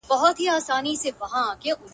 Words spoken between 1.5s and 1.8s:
ږغ كي.